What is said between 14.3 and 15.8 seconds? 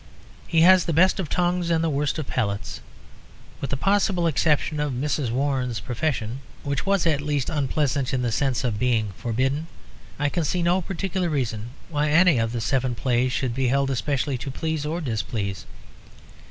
to please or displease.